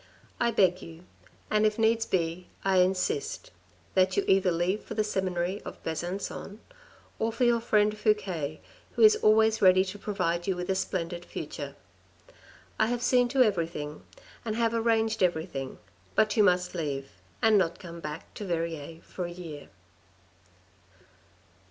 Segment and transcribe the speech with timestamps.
[0.39, 1.03] "I beg you,
[1.51, 3.51] and if needs be I insist,
[3.93, 6.57] that you either leave for the Seminary of Besancon,
[7.19, 8.57] or for your friend Fouque,
[8.93, 11.75] who is always ready to provide you with a splendid future.
[12.79, 14.01] I have seen to everything
[14.43, 15.77] and have arranged everything,
[16.15, 19.69] but you must leave, and not come back to Verrieres for a year."